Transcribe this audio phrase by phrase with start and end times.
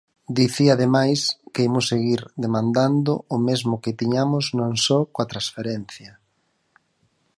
[0.37, 1.21] Dicía, ademais,
[1.53, 6.11] que imos seguir demandando o mesmo que tiñamos non só coa transferencia.